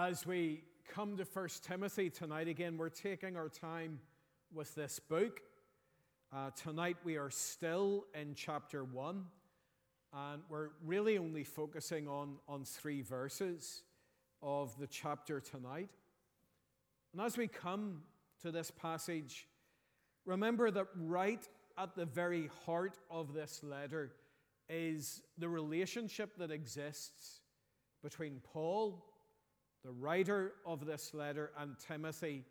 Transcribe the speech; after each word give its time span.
As 0.00 0.24
we 0.24 0.62
come 0.88 1.16
to 1.16 1.24
1 1.24 1.48
Timothy 1.60 2.08
tonight, 2.08 2.46
again, 2.46 2.78
we're 2.78 2.88
taking 2.88 3.36
our 3.36 3.48
time 3.48 3.98
with 4.54 4.72
this 4.76 5.00
book. 5.00 5.40
Uh, 6.32 6.50
tonight 6.54 6.96
we 7.02 7.16
are 7.16 7.30
still 7.30 8.06
in 8.14 8.34
chapter 8.36 8.84
1, 8.84 9.24
and 10.12 10.42
we're 10.48 10.68
really 10.86 11.18
only 11.18 11.42
focusing 11.42 12.06
on, 12.06 12.36
on 12.48 12.62
three 12.62 13.02
verses 13.02 13.82
of 14.40 14.78
the 14.78 14.86
chapter 14.86 15.40
tonight. 15.40 15.90
And 17.12 17.20
as 17.20 17.36
we 17.36 17.48
come 17.48 18.02
to 18.42 18.52
this 18.52 18.70
passage, 18.70 19.48
remember 20.24 20.70
that 20.70 20.86
right 20.94 21.44
at 21.76 21.96
the 21.96 22.06
very 22.06 22.50
heart 22.64 22.98
of 23.10 23.34
this 23.34 23.64
letter 23.64 24.12
is 24.68 25.22
the 25.38 25.48
relationship 25.48 26.36
that 26.38 26.52
exists 26.52 27.40
between 28.00 28.40
Paul 28.52 29.04
the 29.84 29.92
writer 29.92 30.52
of 30.66 30.86
this 30.86 31.14
letter, 31.14 31.52
and 31.58 31.76
Timothy, 31.78 32.44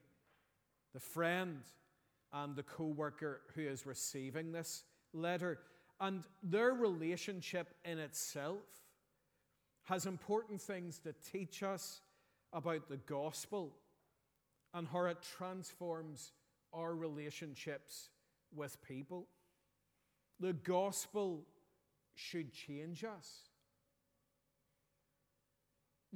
the 0.93 0.99
friend 0.99 1.61
and 2.33 2.55
the 2.55 2.63
co 2.63 2.85
worker 2.85 3.41
who 3.55 3.61
is 3.61 3.85
receiving 3.85 4.51
this 4.51 4.83
letter. 5.13 5.59
And 5.99 6.23
their 6.43 6.73
relationship 6.73 7.73
in 7.83 7.97
itself 7.99 8.59
has 9.83 10.05
important 10.05 10.61
things 10.61 10.99
to 10.99 11.13
teach 11.31 11.63
us 11.63 12.01
about 12.53 12.87
the 12.89 12.97
gospel 12.97 13.73
and 14.73 14.87
how 14.87 15.05
it 15.05 15.17
transforms 15.37 16.31
our 16.73 16.93
relationships 16.93 18.09
with 18.55 18.81
people. 18.85 19.27
The 20.39 20.53
gospel 20.53 21.45
should 22.15 22.51
change 22.51 23.03
us. 23.03 23.46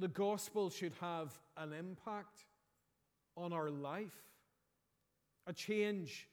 The 0.02 0.08
gospel 0.08 0.68
should 0.68 0.94
have 1.00 1.38
an 1.56 1.72
impact 1.72 2.46
on 3.36 3.52
our 3.52 3.70
life, 3.70 4.16
a 5.46 5.52
change 5.52 6.26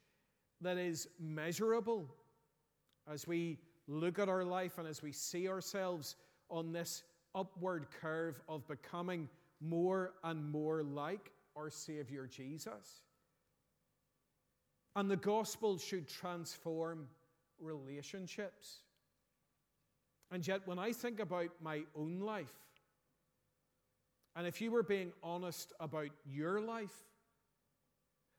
that 0.62 0.80
is 0.80 1.08
measurable 1.20 2.08
as 3.08 3.28
we 3.28 3.60
look 3.88 4.18
at 4.18 4.28
our 4.28 4.44
life 4.44 4.80
and 4.80 4.88
as 4.88 5.04
we 5.04 5.12
see 5.12 5.48
ourselves 5.48 6.16
on 6.50 6.72
this 6.72 7.04
upward 7.36 7.86
curve 8.02 8.42
of 8.50 8.68
becoming 8.68 9.30
more 9.62 10.14
and 10.24 10.44
more 10.50 10.82
like 10.82 11.32
our 11.56 11.70
Savior 11.70 12.26
Jesus. 12.26 13.04
And 14.96 15.12
the 15.12 15.16
gospel 15.16 15.78
should 15.78 16.08
transform 16.08 17.08
relationships. 17.60 18.80
And 20.32 20.48
yet, 20.48 20.62
when 20.66 20.80
I 20.80 20.92
think 20.92 21.20
about 21.20 21.52
my 21.62 21.84
own 21.96 22.22
life, 22.22 22.56
and 24.36 24.48
if 24.48 24.62
you 24.62 24.72
were 24.72 24.84
being 24.84 25.12
honest 25.24 25.74
about 25.80 26.10
your 26.26 26.62
life, 26.62 27.06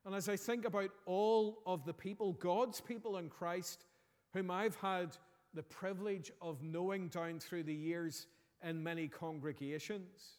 and 0.05 0.14
as 0.14 0.28
I 0.28 0.36
think 0.36 0.64
about 0.64 0.91
all 1.05 1.62
of 1.66 1.84
the 1.84 1.92
people, 1.92 2.32
God's 2.32 2.80
people 2.80 3.19
in 3.19 3.28
Christ, 3.28 3.84
whom 4.32 4.50
I've 4.50 4.77
had 4.77 5.16
the 5.52 5.62
privilege 5.62 6.32
of 6.41 6.62
knowing 6.62 7.08
down 7.08 7.38
through 7.38 7.64
the 7.64 7.74
years 7.74 8.27
in 8.62 8.82
many 8.82 9.08
congregations, 9.08 10.38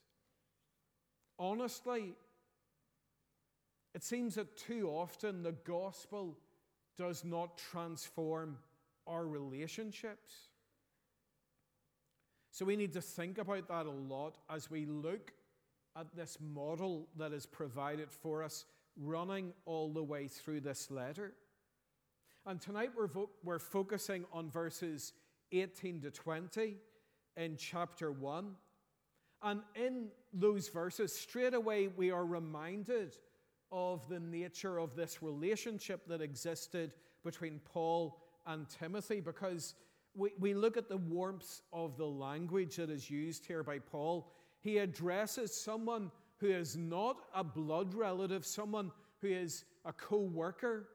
honestly, 1.37 2.15
it 3.93 4.03
seems 4.03 4.35
that 4.35 4.57
too 4.57 4.89
often 4.89 5.43
the 5.43 5.51
gospel 5.51 6.37
does 6.97 7.23
not 7.23 7.57
transform 7.57 8.57
our 9.05 9.25
relationships. 9.25 10.31
So 12.51 12.65
we 12.65 12.75
need 12.75 12.93
to 12.93 13.01
think 13.01 13.37
about 13.37 13.67
that 13.67 13.85
a 13.85 13.91
lot 13.91 14.37
as 14.49 14.69
we 14.69 14.85
look 14.85 15.31
at 15.97 16.15
this 16.15 16.37
model 16.39 17.07
that 17.17 17.33
is 17.33 17.45
provided 17.45 18.11
for 18.11 18.43
us, 18.43 18.65
running 18.97 19.53
all 19.65 19.91
the 19.91 20.03
way 20.03 20.27
through 20.27 20.61
this 20.61 20.91
letter. 20.91 21.33
And 22.45 22.59
tonight 22.59 22.91
we're, 22.95 23.07
vo- 23.07 23.29
we're 23.43 23.59
focusing 23.59 24.25
on 24.33 24.49
verses 24.49 25.13
18 25.51 26.01
to 26.01 26.11
20 26.11 26.77
in 27.37 27.57
chapter 27.57 28.11
1. 28.11 28.55
And 29.43 29.61
in 29.75 30.07
those 30.33 30.69
verses, 30.69 31.13
straight 31.13 31.53
away, 31.53 31.87
we 31.87 32.11
are 32.11 32.25
reminded 32.25 33.17
of 33.71 34.07
the 34.09 34.19
nature 34.19 34.77
of 34.77 34.95
this 34.95 35.23
relationship 35.23 36.07
that 36.07 36.21
existed 36.21 36.93
between 37.23 37.59
Paul 37.73 38.19
and 38.45 38.67
Timothy 38.69 39.19
because 39.19 39.75
we, 40.15 40.31
we 40.39 40.53
look 40.53 40.77
at 40.77 40.89
the 40.89 40.97
warmth 40.97 41.61
of 41.71 41.97
the 41.97 42.05
language 42.05 42.75
that 42.75 42.89
is 42.89 43.09
used 43.09 43.45
here 43.45 43.63
by 43.63 43.79
Paul 43.79 44.31
he 44.61 44.77
addresses 44.77 45.53
someone 45.53 46.11
who 46.37 46.47
is 46.47 46.77
not 46.77 47.17
a 47.35 47.43
blood 47.43 47.93
relative, 47.93 48.45
someone 48.45 48.91
who 49.21 49.27
is 49.27 49.65
a 49.85 49.93
co 49.93 50.17
worker, 50.17 50.89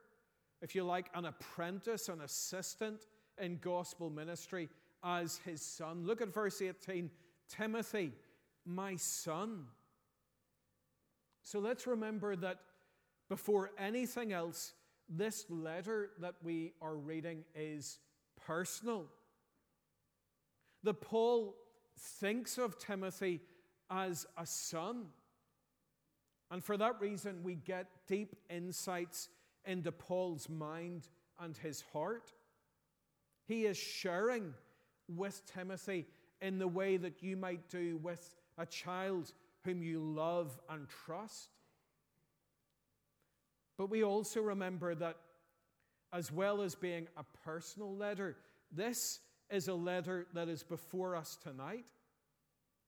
if 0.62 0.74
you 0.74 0.84
like, 0.84 1.10
an 1.14 1.26
apprentice, 1.26 2.08
an 2.08 2.20
assistant 2.20 3.06
in 3.38 3.58
gospel 3.58 4.08
ministry, 4.08 4.68
as 5.04 5.40
his 5.44 5.60
son. 5.60 6.04
Look 6.06 6.20
at 6.20 6.32
verse 6.32 6.62
18 6.62 7.10
Timothy, 7.48 8.12
my 8.64 8.96
son. 8.96 9.66
So 11.42 11.60
let's 11.60 11.86
remember 11.86 12.34
that 12.36 12.58
before 13.28 13.70
anything 13.78 14.32
else, 14.32 14.72
this 15.08 15.46
letter 15.48 16.10
that 16.20 16.34
we 16.42 16.72
are 16.82 16.96
reading 16.96 17.44
is 17.54 17.98
personal. 18.44 19.06
The 20.82 20.94
Paul 20.94 21.54
thinks 21.98 22.58
of 22.58 22.78
Timothy 22.78 23.40
as 23.90 24.26
a 24.36 24.46
son. 24.46 25.06
And 26.50 26.62
for 26.62 26.76
that 26.76 27.00
reason, 27.00 27.42
we 27.42 27.56
get 27.56 27.86
deep 28.06 28.36
insights 28.48 29.28
into 29.64 29.90
Paul's 29.90 30.48
mind 30.48 31.08
and 31.40 31.56
his 31.56 31.82
heart. 31.92 32.32
He 33.46 33.66
is 33.66 33.76
sharing 33.76 34.54
with 35.08 35.42
Timothy 35.46 36.06
in 36.40 36.58
the 36.58 36.68
way 36.68 36.96
that 36.96 37.22
you 37.22 37.36
might 37.36 37.68
do 37.68 37.98
with 37.98 38.34
a 38.58 38.66
child 38.66 39.32
whom 39.64 39.82
you 39.82 40.00
love 40.00 40.58
and 40.68 40.88
trust. 40.88 41.50
But 43.76 43.90
we 43.90 44.04
also 44.04 44.40
remember 44.40 44.94
that, 44.94 45.16
as 46.12 46.32
well 46.32 46.62
as 46.62 46.74
being 46.74 47.08
a 47.16 47.24
personal 47.44 47.94
letter, 47.94 48.36
this 48.72 49.20
is 49.50 49.68
a 49.68 49.74
letter 49.74 50.26
that 50.34 50.48
is 50.48 50.62
before 50.62 51.14
us 51.14 51.36
tonight 51.42 51.84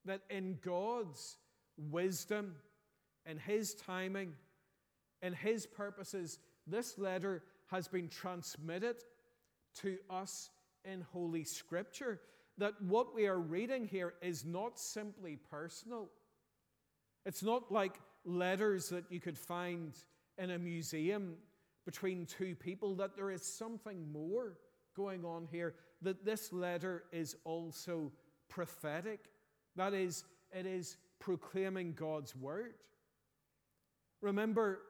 that 0.08 0.22
in 0.30 0.58
God's 0.62 1.38
wisdom, 1.76 2.56
in 3.24 3.38
His 3.38 3.74
timing, 3.74 4.32
in 5.22 5.32
His 5.32 5.66
purposes, 5.66 6.38
this 6.66 6.98
letter 6.98 7.42
has 7.70 7.88
been 7.88 8.08
transmitted 8.08 8.96
to 9.76 9.98
us 10.10 10.50
in 10.84 11.00
Holy 11.12 11.44
Scripture. 11.44 12.20
That 12.58 12.80
what 12.82 13.14
we 13.14 13.26
are 13.26 13.38
reading 13.38 13.86
here 13.86 14.14
is 14.20 14.44
not 14.44 14.78
simply 14.78 15.36
personal. 15.50 16.08
It's 17.25 17.42
not 17.42 17.70
like 17.70 18.00
letters 18.25 18.88
that 18.88 19.04
you 19.10 19.20
could 19.20 19.38
find 19.38 19.92
in 20.38 20.50
a 20.50 20.58
museum 20.58 21.34
between 21.84 22.26
two 22.26 22.54
people, 22.54 22.94
that 22.96 23.16
there 23.16 23.30
is 23.30 23.42
something 23.42 24.10
more 24.12 24.58
going 24.96 25.25
on 25.25 25.46
here, 25.50 25.75
that 26.02 26.25
this 26.25 26.52
letter 26.52 27.04
is 27.12 27.36
also 27.44 28.10
prophetic. 28.48 29.20
That 29.78 29.94
is, 29.94 30.25
it 30.53 30.66
is 30.66 30.97
proclaiming 31.21 31.93
God's 31.93 32.34
word. 32.34 32.75
Remember 34.20 34.81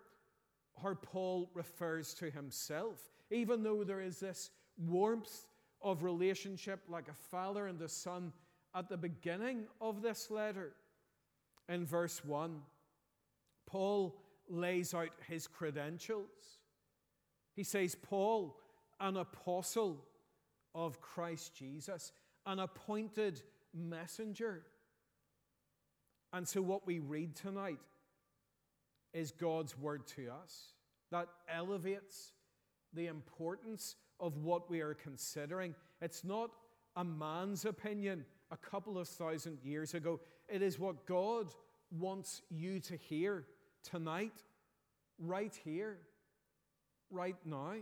how 0.82 0.94
Paul 0.94 1.50
refers 1.52 2.14
to 2.14 2.30
himself, 2.30 2.98
even 3.30 3.62
though 3.62 3.84
there 3.84 4.00
is 4.00 4.18
this 4.18 4.50
warmth 4.78 5.44
of 5.82 6.02
relationship 6.02 6.80
like 6.88 7.08
a 7.08 7.28
father 7.30 7.66
and 7.66 7.80
a 7.82 7.88
son 7.88 8.32
at 8.74 8.88
the 8.88 8.96
beginning 8.96 9.64
of 9.78 10.00
this 10.00 10.30
letter. 10.30 10.72
In 11.68 11.84
verse 11.84 12.24
1, 12.24 12.58
Paul 13.66 14.16
lays 14.48 14.94
out 14.94 15.10
his 15.28 15.46
credentials. 15.46 16.30
He 17.54 17.62
says, 17.62 17.94
Paul, 17.94 18.56
an 19.00 19.18
apostle 19.18 20.02
of 20.74 21.02
Christ 21.02 21.54
Jesus, 21.54 22.10
an 22.46 22.58
appointed 22.58 23.42
messenger 23.74 24.62
and 26.32 26.46
so, 26.46 26.60
what 26.60 26.86
we 26.86 26.98
read 26.98 27.34
tonight 27.34 27.80
is 29.12 29.30
God's 29.32 29.76
word 29.78 30.06
to 30.08 30.28
us 30.30 30.74
that 31.10 31.28
elevates 31.48 32.32
the 32.92 33.06
importance 33.06 33.96
of 34.20 34.36
what 34.38 34.70
we 34.70 34.80
are 34.80 34.94
considering. 34.94 35.74
It's 36.02 36.24
not 36.24 36.50
a 36.96 37.04
man's 37.04 37.64
opinion 37.64 38.24
a 38.50 38.56
couple 38.56 38.98
of 38.98 39.08
thousand 39.08 39.58
years 39.62 39.94
ago, 39.94 40.20
it 40.48 40.62
is 40.62 40.78
what 40.78 41.06
God 41.06 41.48
wants 41.90 42.42
you 42.50 42.80
to 42.80 42.96
hear 42.96 43.44
tonight, 43.82 44.42
right 45.18 45.54
here, 45.64 45.98
right 47.10 47.36
now. 47.44 47.74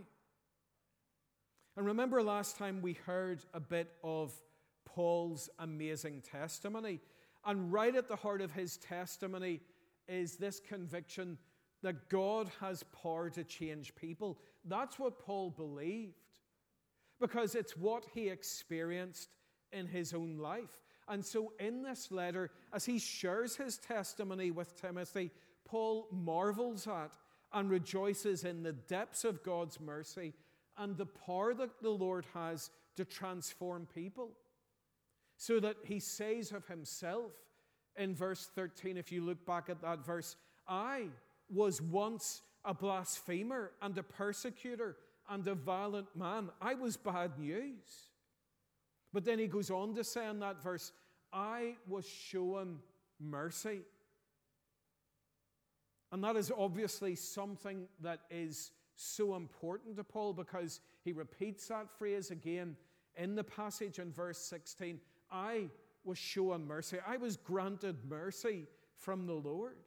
And 1.75 1.85
remember 1.85 2.21
last 2.23 2.57
time 2.57 2.81
we 2.81 2.93
heard 2.93 3.39
a 3.53 3.59
bit 3.59 3.91
of 4.03 4.33
Paul's 4.85 5.49
amazing 5.59 6.21
testimony. 6.21 6.99
And 7.47 7.71
right 7.71 7.95
at 7.95 8.09
the 8.09 8.15
heart 8.15 8.41
of 8.41 8.51
his 8.51 8.77
testimony 8.77 9.61
is 10.07 10.35
this 10.35 10.59
conviction 10.59 11.37
that 11.81 12.09
God 12.09 12.51
has 12.59 12.83
power 12.83 13.29
to 13.29 13.43
change 13.45 13.95
people. 13.95 14.37
That's 14.65 14.99
what 14.99 15.19
Paul 15.19 15.51
believed 15.51 16.13
because 17.21 17.55
it's 17.55 17.77
what 17.77 18.05
he 18.13 18.27
experienced 18.27 19.29
in 19.71 19.87
his 19.87 20.13
own 20.13 20.37
life. 20.37 20.81
And 21.07 21.25
so, 21.25 21.53
in 21.57 21.83
this 21.83 22.11
letter, 22.11 22.51
as 22.73 22.85
he 22.85 22.99
shares 22.99 23.55
his 23.55 23.77
testimony 23.77 24.51
with 24.51 24.79
Timothy, 24.79 25.31
Paul 25.63 26.09
marvels 26.11 26.85
at 26.85 27.15
and 27.53 27.69
rejoices 27.69 28.43
in 28.43 28.61
the 28.61 28.73
depths 28.73 29.23
of 29.23 29.41
God's 29.41 29.79
mercy 29.79 30.33
and 30.77 30.97
the 30.97 31.05
power 31.05 31.53
that 31.53 31.81
the 31.81 31.89
Lord 31.89 32.25
has 32.33 32.71
to 32.97 33.05
transform 33.05 33.87
people. 33.95 34.31
So 35.37 35.59
that 35.59 35.77
he 35.83 35.99
says 35.99 36.51
of 36.51 36.67
himself 36.67 37.31
in 37.95 38.15
verse 38.15 38.49
13, 38.55 38.97
if 38.97 39.11
you 39.11 39.23
look 39.23 39.45
back 39.45 39.69
at 39.69 39.81
that 39.81 40.05
verse, 40.05 40.35
I 40.67 41.07
was 41.49 41.81
once 41.81 42.41
a 42.65 42.73
blasphemer 42.73 43.71
and 43.81 43.97
a 43.97 44.03
persecutor 44.03 44.97
and 45.29 45.47
a 45.47 45.55
violent 45.55 46.07
man. 46.15 46.49
I 46.61 46.73
was 46.73 46.97
bad 46.97 47.37
news. 47.39 48.09
But 49.13 49.25
then 49.25 49.39
he 49.39 49.47
goes 49.47 49.71
on 49.71 49.95
to 49.95 50.03
say 50.03 50.27
in 50.27 50.39
that 50.39 50.61
verse, 50.61 50.91
I 51.31 51.75
was 51.87 52.05
shown 52.05 52.79
mercy. 53.19 53.81
And 56.11 56.23
that 56.23 56.35
is 56.35 56.51
obviously 56.57 57.15
something 57.15 57.87
that 58.01 58.21
is 58.29 58.71
so 58.95 59.35
important 59.35 59.97
to 59.97 60.03
Paul 60.03 60.33
because 60.33 60.79
he 61.03 61.11
repeats 61.11 61.67
that 61.67 61.89
phrase 61.97 62.31
again 62.31 62.75
in 63.15 63.35
the 63.35 63.43
passage 63.43 63.99
in 63.99 64.11
verse 64.11 64.37
16 64.37 64.99
I 65.31 65.69
was 66.03 66.17
shown 66.17 66.65
mercy. 66.65 66.97
I 67.05 67.17
was 67.17 67.37
granted 67.37 67.97
mercy 68.07 68.65
from 68.97 69.25
the 69.25 69.33
Lord. 69.33 69.77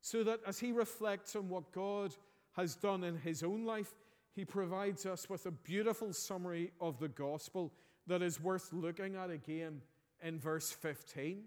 So 0.00 0.22
that 0.24 0.40
as 0.46 0.58
he 0.58 0.72
reflects 0.72 1.34
on 1.34 1.48
what 1.48 1.72
God 1.72 2.14
has 2.52 2.76
done 2.76 3.04
in 3.04 3.16
his 3.16 3.42
own 3.42 3.64
life, 3.64 3.94
he 4.34 4.44
provides 4.44 5.06
us 5.06 5.28
with 5.28 5.46
a 5.46 5.50
beautiful 5.50 6.12
summary 6.12 6.72
of 6.80 6.98
the 6.98 7.08
gospel 7.08 7.72
that 8.06 8.22
is 8.22 8.40
worth 8.40 8.72
looking 8.72 9.16
at 9.16 9.30
again 9.30 9.80
in 10.22 10.38
verse 10.38 10.70
15. 10.70 11.44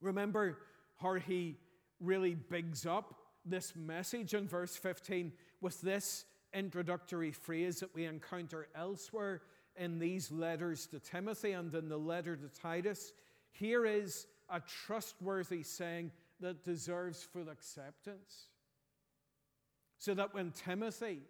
Remember 0.00 0.58
how 0.96 1.14
he 1.14 1.56
really 2.00 2.34
bigs 2.34 2.86
up 2.86 3.14
this 3.44 3.74
message 3.76 4.34
in 4.34 4.48
verse 4.48 4.76
15 4.76 5.32
with 5.60 5.80
this 5.80 6.24
introductory 6.52 7.32
phrase 7.32 7.80
that 7.80 7.94
we 7.94 8.04
encounter 8.04 8.68
elsewhere 8.74 9.42
in 9.76 9.98
these 9.98 10.30
letters 10.30 10.86
to 10.88 10.98
Timothy 10.98 11.52
and 11.52 11.74
in 11.74 11.88
the 11.88 11.98
letter 11.98 12.36
to 12.36 12.48
Titus. 12.48 13.12
Here 13.52 13.86
is 13.86 14.26
a 14.48 14.60
trustworthy 14.60 15.62
saying 15.62 16.12
that 16.40 16.64
deserves 16.64 17.22
full 17.22 17.48
acceptance. 17.48 18.48
So 19.98 20.14
that 20.14 20.34
when 20.34 20.52
Timothy 20.52 21.20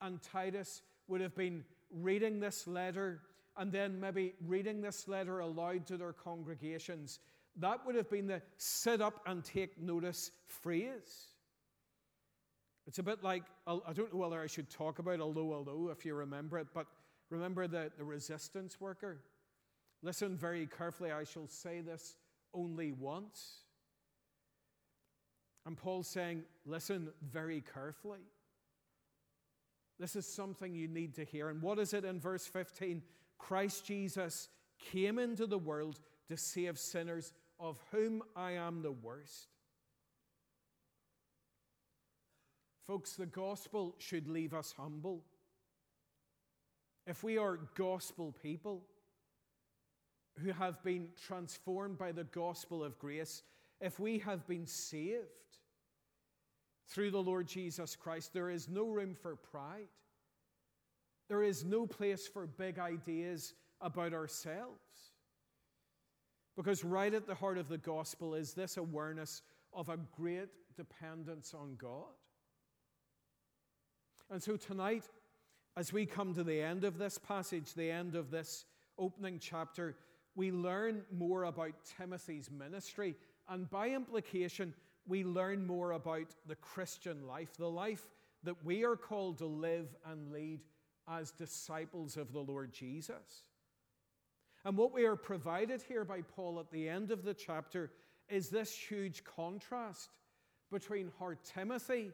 and 0.00 0.20
Titus 0.22 0.82
would 1.08 1.20
have 1.20 1.34
been 1.34 1.64
reading 1.90 2.40
this 2.40 2.66
letter 2.66 3.20
and 3.56 3.70
then 3.70 4.00
maybe 4.00 4.34
reading 4.46 4.80
this 4.80 5.06
letter 5.06 5.40
aloud 5.40 5.86
to 5.86 5.96
their 5.96 6.12
congregations, 6.12 7.20
that 7.56 7.84
would 7.86 7.94
have 7.94 8.10
been 8.10 8.26
the 8.26 8.42
sit 8.56 9.00
up 9.00 9.20
and 9.26 9.44
take 9.44 9.78
notice 9.80 10.30
phrase. 10.46 11.28
It's 12.86 12.98
a 12.98 13.02
bit 13.02 13.22
like, 13.22 13.44
I 13.66 13.92
don't 13.92 14.12
know 14.12 14.18
whether 14.18 14.40
I 14.40 14.46
should 14.46 14.68
talk 14.70 14.98
about 14.98 15.20
'Allo, 15.20 15.52
'Allo, 15.52 15.90
if 15.90 16.04
you 16.04 16.14
remember 16.14 16.58
it, 16.58 16.68
but 16.74 16.86
remember 17.32 17.66
the, 17.66 17.90
the 17.96 18.04
resistance 18.04 18.80
worker? 18.80 19.18
Listen 20.02 20.36
very 20.36 20.66
carefully, 20.66 21.10
I 21.10 21.24
shall 21.24 21.48
say 21.48 21.80
this 21.80 22.16
only 22.54 22.92
once. 22.92 23.62
And 25.64 25.76
Paul's 25.76 26.08
saying, 26.08 26.42
listen 26.66 27.08
very 27.22 27.62
carefully. 27.72 28.18
This 29.98 30.16
is 30.16 30.26
something 30.26 30.74
you 30.74 30.88
need 30.88 31.14
to 31.14 31.24
hear. 31.24 31.48
And 31.48 31.62
what 31.62 31.78
is 31.78 31.94
it 31.94 32.04
in 32.04 32.20
verse 32.20 32.46
15? 32.46 33.02
Christ 33.38 33.84
Jesus 33.84 34.48
came 34.90 35.18
into 35.18 35.46
the 35.46 35.58
world 35.58 36.00
to 36.28 36.36
save 36.36 36.78
sinners, 36.78 37.32
of 37.60 37.78
whom 37.92 38.22
I 38.34 38.52
am 38.52 38.82
the 38.82 38.92
worst. 38.92 39.46
Folks, 42.86 43.12
the 43.12 43.26
gospel 43.26 43.94
should 43.98 44.28
leave 44.28 44.52
us 44.52 44.74
humble. 44.76 45.22
If 47.06 47.24
we 47.24 47.38
are 47.38 47.58
gospel 47.74 48.34
people 48.42 48.82
who 50.38 50.52
have 50.52 50.82
been 50.84 51.08
transformed 51.26 51.98
by 51.98 52.12
the 52.12 52.24
gospel 52.24 52.82
of 52.84 52.98
grace, 52.98 53.42
if 53.80 53.98
we 53.98 54.18
have 54.20 54.46
been 54.46 54.66
saved 54.66 55.26
through 56.86 57.10
the 57.10 57.22
Lord 57.22 57.46
Jesus 57.46 57.96
Christ, 57.96 58.32
there 58.32 58.50
is 58.50 58.68
no 58.68 58.86
room 58.86 59.14
for 59.20 59.34
pride. 59.34 59.88
There 61.28 61.42
is 61.42 61.64
no 61.64 61.86
place 61.86 62.28
for 62.28 62.46
big 62.46 62.78
ideas 62.78 63.54
about 63.80 64.12
ourselves. 64.12 65.12
Because 66.56 66.84
right 66.84 67.12
at 67.12 67.26
the 67.26 67.34
heart 67.34 67.58
of 67.58 67.68
the 67.68 67.78
gospel 67.78 68.34
is 68.34 68.52
this 68.52 68.76
awareness 68.76 69.42
of 69.72 69.88
a 69.88 69.98
great 70.16 70.48
dependence 70.76 71.54
on 71.54 71.76
God. 71.76 72.12
And 74.30 74.42
so 74.42 74.56
tonight, 74.56 75.08
as 75.76 75.92
we 75.92 76.06
come 76.06 76.34
to 76.34 76.44
the 76.44 76.60
end 76.60 76.84
of 76.84 76.98
this 76.98 77.18
passage, 77.18 77.74
the 77.74 77.90
end 77.90 78.14
of 78.14 78.30
this 78.30 78.64
opening 78.98 79.38
chapter, 79.38 79.96
we 80.34 80.50
learn 80.50 81.02
more 81.10 81.44
about 81.44 81.72
Timothy's 81.96 82.50
ministry, 82.50 83.14
and 83.48 83.68
by 83.70 83.88
implication, 83.88 84.74
we 85.06 85.24
learn 85.24 85.66
more 85.66 85.92
about 85.92 86.34
the 86.46 86.56
Christian 86.56 87.26
life, 87.26 87.56
the 87.56 87.68
life 87.68 88.08
that 88.44 88.64
we 88.64 88.84
are 88.84 88.96
called 88.96 89.38
to 89.38 89.46
live 89.46 89.88
and 90.06 90.32
lead 90.32 90.60
as 91.08 91.32
disciples 91.32 92.16
of 92.16 92.32
the 92.32 92.40
Lord 92.40 92.72
Jesus. 92.72 93.44
And 94.64 94.76
what 94.76 94.92
we 94.92 95.04
are 95.06 95.16
provided 95.16 95.82
here 95.82 96.04
by 96.04 96.20
Paul 96.22 96.60
at 96.60 96.70
the 96.70 96.88
end 96.88 97.10
of 97.10 97.24
the 97.24 97.34
chapter 97.34 97.90
is 98.28 98.48
this 98.48 98.74
huge 98.74 99.24
contrast 99.24 100.10
between 100.70 101.10
how 101.18 101.32
Timothy 101.44 102.12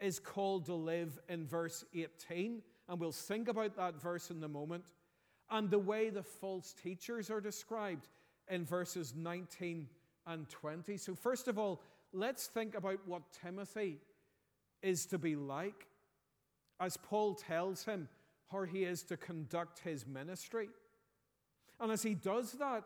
is 0.00 0.20
called 0.20 0.66
to 0.66 0.74
live 0.74 1.18
in 1.28 1.44
verse 1.46 1.84
18, 1.94 2.62
and 2.88 2.98
we'll 2.98 3.12
think 3.12 3.48
about 3.48 3.76
that 3.76 4.00
verse 4.00 4.30
in 4.30 4.42
a 4.42 4.48
moment, 4.48 4.84
and 5.50 5.70
the 5.70 5.78
way 5.78 6.10
the 6.10 6.22
false 6.22 6.74
teachers 6.82 7.30
are 7.30 7.40
described 7.40 8.08
in 8.48 8.64
verses 8.64 9.14
19 9.16 9.86
and 10.26 10.48
20. 10.48 10.96
So, 10.96 11.14
first 11.14 11.48
of 11.48 11.58
all, 11.58 11.82
let's 12.12 12.46
think 12.46 12.74
about 12.74 13.00
what 13.06 13.22
Timothy 13.42 13.98
is 14.82 15.06
to 15.06 15.18
be 15.18 15.36
like 15.36 15.86
as 16.80 16.96
Paul 16.96 17.34
tells 17.34 17.84
him 17.84 18.08
how 18.50 18.62
he 18.62 18.84
is 18.84 19.02
to 19.04 19.16
conduct 19.16 19.80
his 19.80 20.06
ministry. 20.06 20.68
And 21.80 21.92
as 21.92 22.02
he 22.02 22.14
does 22.14 22.52
that, 22.52 22.84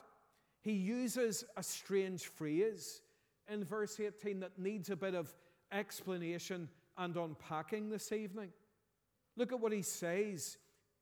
he 0.61 0.73
uses 0.73 1.45
a 1.57 1.63
strange 1.63 2.27
phrase 2.27 3.01
in 3.49 3.65
verse 3.65 3.99
18 4.01 4.41
that 4.41 4.59
needs 4.59 4.91
a 4.91 4.97
bit 4.97 5.15
of 5.15 5.33
explanation 5.71 6.69
and 6.97 7.17
unpacking 7.17 7.91
this 7.91 8.13
evening. 8.13 8.51
Look 9.37 9.53
at 9.53 9.61
what 9.61 9.73
he 9.73 9.83
says 9.83 10.59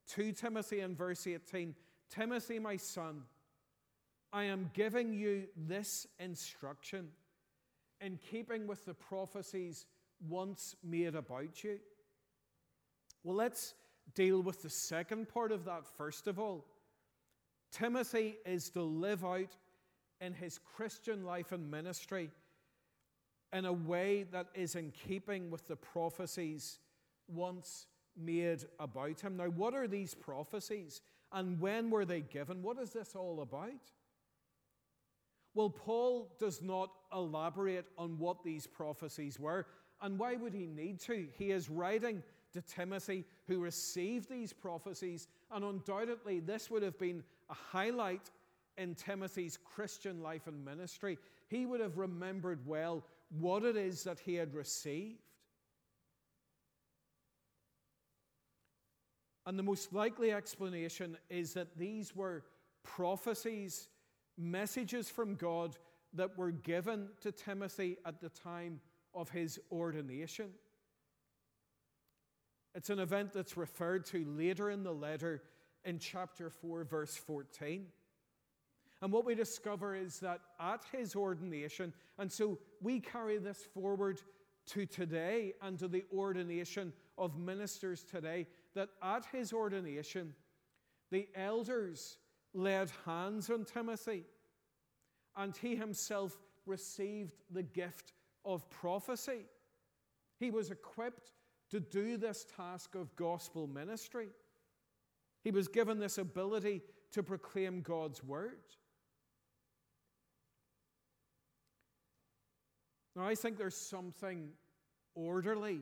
to 0.08 0.32
Timothy 0.32 0.80
in 0.80 0.94
verse 0.94 1.26
18 1.26 1.74
Timothy, 2.10 2.58
my 2.58 2.76
son, 2.76 3.22
I 4.32 4.44
am 4.44 4.70
giving 4.74 5.12
you 5.12 5.44
this 5.56 6.06
instruction 6.18 7.08
in 8.00 8.18
keeping 8.30 8.66
with 8.66 8.84
the 8.84 8.94
prophecies 8.94 9.86
once 10.28 10.74
made 10.82 11.14
about 11.14 11.62
you. 11.62 11.78
Well, 13.22 13.36
let's 13.36 13.74
deal 14.14 14.42
with 14.42 14.62
the 14.62 14.70
second 14.70 15.28
part 15.28 15.52
of 15.52 15.64
that 15.66 15.86
first 15.86 16.26
of 16.26 16.38
all. 16.38 16.66
Timothy 17.70 18.36
is 18.44 18.70
to 18.70 18.82
live 18.82 19.24
out 19.24 19.56
in 20.20 20.32
his 20.32 20.58
Christian 20.58 21.24
life 21.24 21.52
and 21.52 21.70
ministry 21.70 22.30
in 23.52 23.64
a 23.64 23.72
way 23.72 24.24
that 24.32 24.46
is 24.54 24.74
in 24.74 24.90
keeping 24.90 25.50
with 25.50 25.66
the 25.66 25.76
prophecies 25.76 26.78
once 27.28 27.86
made 28.16 28.64
about 28.78 29.20
him. 29.20 29.36
Now, 29.36 29.46
what 29.46 29.74
are 29.74 29.88
these 29.88 30.14
prophecies 30.14 31.00
and 31.32 31.60
when 31.60 31.90
were 31.90 32.04
they 32.04 32.20
given? 32.20 32.62
What 32.62 32.78
is 32.78 32.90
this 32.90 33.14
all 33.14 33.40
about? 33.42 33.70
Well, 35.54 35.70
Paul 35.70 36.34
does 36.38 36.62
not 36.62 36.90
elaborate 37.12 37.86
on 37.98 38.18
what 38.18 38.44
these 38.44 38.66
prophecies 38.66 39.38
were, 39.38 39.66
and 40.00 40.18
why 40.18 40.36
would 40.36 40.54
he 40.54 40.66
need 40.66 41.00
to? 41.00 41.26
He 41.36 41.50
is 41.50 41.68
writing 41.68 42.22
to 42.52 42.62
Timothy, 42.62 43.24
who 43.46 43.60
received 43.60 44.28
these 44.28 44.52
prophecies, 44.52 45.28
and 45.50 45.64
undoubtedly 45.64 46.40
this 46.40 46.70
would 46.70 46.82
have 46.82 46.98
been 46.98 47.22
a 47.48 47.54
highlight 47.54 48.30
in 48.76 48.94
Timothy's 48.94 49.56
Christian 49.56 50.22
life 50.22 50.46
and 50.46 50.64
ministry. 50.64 51.18
He 51.48 51.66
would 51.66 51.80
have 51.80 51.98
remembered 51.98 52.66
well 52.66 53.04
what 53.38 53.64
it 53.64 53.76
is 53.76 54.04
that 54.04 54.18
he 54.20 54.34
had 54.34 54.54
received. 54.54 55.29
And 59.50 59.58
the 59.58 59.64
most 59.64 59.92
likely 59.92 60.30
explanation 60.30 61.16
is 61.28 61.54
that 61.54 61.76
these 61.76 62.14
were 62.14 62.44
prophecies 62.84 63.88
messages 64.38 65.10
from 65.10 65.34
God 65.34 65.76
that 66.12 66.38
were 66.38 66.52
given 66.52 67.08
to 67.22 67.32
Timothy 67.32 67.96
at 68.06 68.20
the 68.20 68.28
time 68.28 68.78
of 69.12 69.28
his 69.28 69.58
ordination. 69.72 70.50
It's 72.76 72.90
an 72.90 73.00
event 73.00 73.32
that's 73.32 73.56
referred 73.56 74.06
to 74.06 74.24
later 74.24 74.70
in 74.70 74.84
the 74.84 74.94
letter 74.94 75.42
in 75.84 75.98
chapter 75.98 76.48
4, 76.48 76.84
verse 76.84 77.16
14. 77.16 77.86
And 79.02 79.12
what 79.12 79.24
we 79.24 79.34
discover 79.34 79.96
is 79.96 80.20
that 80.20 80.42
at 80.60 80.82
his 80.92 81.16
ordination, 81.16 81.92
and 82.20 82.30
so 82.30 82.60
we 82.80 83.00
carry 83.00 83.38
this 83.38 83.64
forward 83.74 84.20
to 84.68 84.86
today 84.86 85.54
and 85.60 85.76
to 85.80 85.88
the 85.88 86.04
ordination 86.14 86.92
of 87.18 87.36
ministers 87.36 88.04
today, 88.04 88.46
that 88.74 88.90
at 89.02 89.24
his 89.32 89.52
ordination, 89.52 90.34
the 91.10 91.28
elders 91.34 92.18
laid 92.54 92.90
hands 93.04 93.50
on 93.50 93.64
Timothy, 93.64 94.24
and 95.36 95.56
he 95.56 95.76
himself 95.76 96.38
received 96.66 97.32
the 97.50 97.62
gift 97.62 98.12
of 98.44 98.68
prophecy. 98.70 99.46
He 100.38 100.50
was 100.50 100.70
equipped 100.70 101.32
to 101.70 101.80
do 101.80 102.16
this 102.16 102.46
task 102.56 102.94
of 102.94 103.14
gospel 103.16 103.66
ministry. 103.66 104.28
He 105.42 105.50
was 105.50 105.68
given 105.68 105.98
this 105.98 106.18
ability 106.18 106.82
to 107.12 107.22
proclaim 107.22 107.80
God's 107.80 108.22
word. 108.22 108.58
Now, 113.16 113.24
I 113.26 113.34
think 113.34 113.58
there's 113.58 113.76
something 113.76 114.50
orderly 115.14 115.80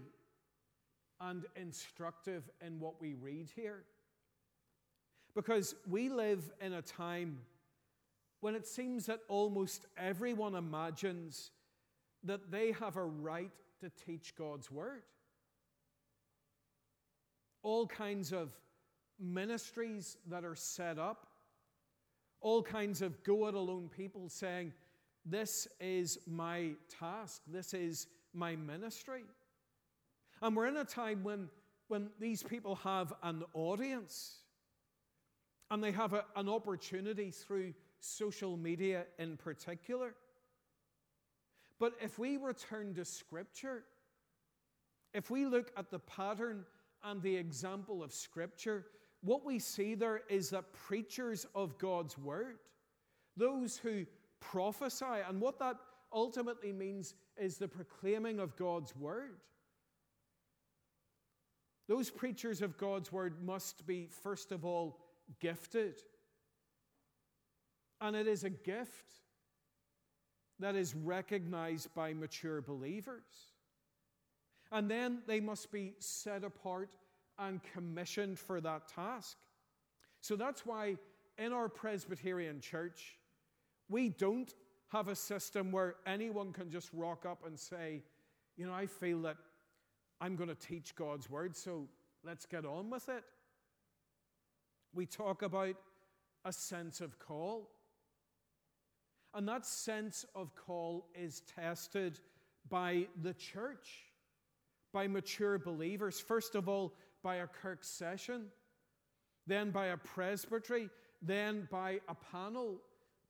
and 1.20 1.44
instructive 1.56 2.48
in 2.64 2.80
what 2.80 3.00
we 3.00 3.14
read 3.14 3.48
here. 3.54 3.84
Because 5.34 5.74
we 5.88 6.08
live 6.08 6.50
in 6.60 6.74
a 6.74 6.82
time 6.82 7.38
when 8.40 8.54
it 8.54 8.66
seems 8.66 9.06
that 9.06 9.20
almost 9.28 9.86
everyone 9.96 10.54
imagines 10.54 11.50
that 12.24 12.50
they 12.50 12.72
have 12.72 12.96
a 12.96 13.04
right 13.04 13.50
to 13.80 13.90
teach 14.06 14.34
God's 14.36 14.70
word. 14.70 15.02
All 17.62 17.86
kinds 17.86 18.32
of 18.32 18.50
ministries 19.18 20.16
that 20.28 20.44
are 20.44 20.54
set 20.54 20.98
up, 20.98 21.26
all 22.40 22.62
kinds 22.62 23.02
of 23.02 23.22
go 23.24 23.48
it 23.48 23.54
alone 23.54 23.90
people 23.94 24.28
saying, 24.28 24.72
This 25.24 25.66
is 25.80 26.18
my 26.26 26.70
task, 26.88 27.42
this 27.48 27.74
is 27.74 28.06
my 28.32 28.54
ministry. 28.56 29.24
And 30.42 30.56
we're 30.56 30.66
in 30.66 30.76
a 30.76 30.84
time 30.84 31.24
when, 31.24 31.48
when 31.88 32.10
these 32.20 32.42
people 32.42 32.76
have 32.76 33.12
an 33.22 33.42
audience 33.54 34.38
and 35.70 35.82
they 35.82 35.92
have 35.92 36.12
a, 36.12 36.24
an 36.36 36.48
opportunity 36.48 37.30
through 37.30 37.74
social 38.00 38.56
media 38.56 39.04
in 39.18 39.36
particular. 39.36 40.14
But 41.78 41.94
if 42.00 42.18
we 42.18 42.36
return 42.36 42.94
to 42.94 43.04
Scripture, 43.04 43.84
if 45.14 45.30
we 45.30 45.46
look 45.46 45.72
at 45.76 45.90
the 45.90 45.98
pattern 46.00 46.64
and 47.04 47.22
the 47.22 47.36
example 47.36 48.02
of 48.02 48.12
Scripture, 48.12 48.86
what 49.22 49.44
we 49.44 49.58
see 49.58 49.94
there 49.94 50.22
is 50.28 50.50
that 50.50 50.72
preachers 50.72 51.46
of 51.54 51.78
God's 51.78 52.16
Word, 52.18 52.58
those 53.36 53.76
who 53.76 54.04
prophesy, 54.40 55.22
and 55.28 55.40
what 55.40 55.58
that 55.58 55.76
ultimately 56.12 56.72
means 56.72 57.14
is 57.36 57.58
the 57.58 57.68
proclaiming 57.68 58.38
of 58.38 58.56
God's 58.56 58.94
Word. 58.96 59.36
Those 61.88 62.10
preachers 62.10 62.60
of 62.60 62.76
God's 62.76 63.10
Word 63.10 63.42
must 63.42 63.86
be, 63.86 64.08
first 64.22 64.52
of 64.52 64.64
all, 64.64 64.98
gifted. 65.40 66.02
And 68.00 68.14
it 68.14 68.26
is 68.26 68.44
a 68.44 68.50
gift 68.50 69.12
that 70.60 70.74
is 70.74 70.94
recognized 70.94 71.94
by 71.94 72.12
mature 72.12 72.60
believers. 72.60 73.52
And 74.70 74.90
then 74.90 75.22
they 75.26 75.40
must 75.40 75.72
be 75.72 75.94
set 75.98 76.44
apart 76.44 76.96
and 77.38 77.60
commissioned 77.72 78.38
for 78.38 78.60
that 78.60 78.88
task. 78.88 79.38
So 80.20 80.36
that's 80.36 80.66
why 80.66 80.96
in 81.38 81.52
our 81.52 81.68
Presbyterian 81.68 82.60
church, 82.60 83.16
we 83.88 84.10
don't 84.10 84.52
have 84.88 85.08
a 85.08 85.14
system 85.14 85.70
where 85.70 85.96
anyone 86.06 86.52
can 86.52 86.70
just 86.70 86.90
rock 86.92 87.24
up 87.24 87.46
and 87.46 87.58
say, 87.58 88.02
you 88.56 88.66
know, 88.66 88.74
I 88.74 88.86
feel 88.86 89.22
that 89.22 89.36
I'm 90.20 90.36
going 90.36 90.48
to 90.48 90.54
teach 90.54 90.94
God's 90.96 91.30
word, 91.30 91.56
so 91.56 91.88
let's 92.24 92.46
get 92.46 92.64
on 92.64 92.90
with 92.90 93.08
it. 93.08 93.24
We 94.94 95.06
talk 95.06 95.42
about 95.42 95.76
a 96.44 96.52
sense 96.52 97.00
of 97.00 97.18
call. 97.18 97.70
And 99.34 99.46
that 99.48 99.66
sense 99.66 100.24
of 100.34 100.54
call 100.56 101.06
is 101.14 101.42
tested 101.54 102.18
by 102.68 103.06
the 103.22 103.34
church, 103.34 103.88
by 104.92 105.06
mature 105.06 105.58
believers. 105.58 106.18
First 106.18 106.54
of 106.54 106.68
all, 106.68 106.94
by 107.22 107.36
a 107.36 107.46
Kirk 107.46 107.84
session, 107.84 108.46
then 109.46 109.70
by 109.70 109.86
a 109.86 109.96
presbytery, 109.96 110.90
then 111.22 111.68
by 111.70 112.00
a 112.08 112.14
panel 112.32 112.80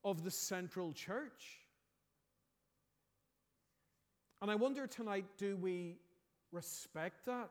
of 0.04 0.24
the 0.24 0.30
central 0.30 0.92
church. 0.92 1.58
And 4.40 4.50
I 4.50 4.54
wonder 4.54 4.86
tonight 4.86 5.24
do 5.36 5.56
we 5.56 5.96
respect 6.52 7.26
that? 7.26 7.50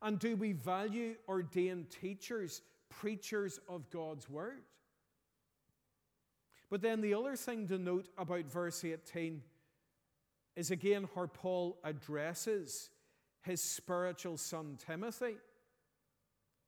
And 0.00 0.18
do 0.18 0.36
we 0.36 0.52
value 0.52 1.16
ordained 1.28 1.90
teachers, 1.90 2.62
preachers 2.88 3.58
of 3.68 3.90
God's 3.90 4.28
word? 4.28 4.62
But 6.70 6.82
then 6.82 7.00
the 7.00 7.14
other 7.14 7.34
thing 7.34 7.66
to 7.68 7.78
note 7.78 8.08
about 8.16 8.44
verse 8.44 8.84
18 8.84 9.42
is 10.54 10.70
again 10.70 11.08
how 11.14 11.26
Paul 11.26 11.78
addresses 11.82 12.90
his 13.42 13.62
spiritual 13.62 14.36
son 14.36 14.76
Timothy. 14.86 15.36